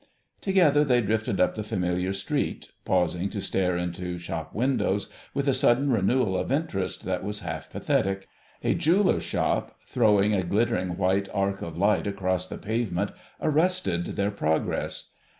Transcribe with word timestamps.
Together 0.41 0.83
they 0.83 0.99
drifted 0.99 1.39
up 1.39 1.53
the 1.53 1.61
familiar 1.63 2.11
street, 2.11 2.71
pausing 2.85 3.29
to 3.29 3.39
stare 3.39 3.77
into 3.77 4.17
shop 4.17 4.51
windows 4.51 5.09
with 5.35 5.47
a 5.47 5.53
sudden 5.53 5.91
renewal 5.91 6.35
of 6.35 6.51
interest 6.51 7.05
that 7.05 7.23
was 7.23 7.41
half 7.41 7.69
pathetic. 7.69 8.27
A 8.63 8.73
jeweller's 8.73 9.21
shop, 9.21 9.79
throwing 9.85 10.33
a 10.33 10.41
glittering 10.41 10.97
white 10.97 11.29
arc 11.35 11.61
of 11.61 11.77
light 11.77 12.07
across 12.07 12.47
the 12.47 12.57
pavement 12.57 13.11
arrested 13.39 14.15
their 14.15 14.31
progress. 14.31 15.11